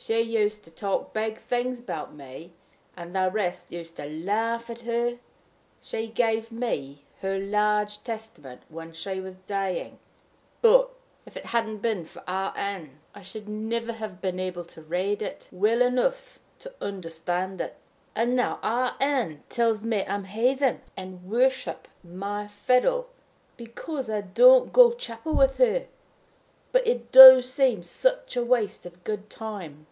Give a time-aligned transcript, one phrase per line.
[0.00, 2.52] She used to talk big things about me,
[2.96, 5.18] and the rest used to laugh at her.
[5.82, 9.98] She gave me her large Testament when she was dying,
[10.62, 10.92] but,
[11.26, 15.48] if it hadn't been for Ann, I should never have been able to read it
[15.50, 17.74] well enough to understand it.
[18.14, 18.60] And now
[19.00, 23.08] Ann tells me I'm a heathen and worship my fiddle,
[23.56, 25.88] because I don't go to chapel with her;
[26.70, 29.86] but it do seem such a waste of good time.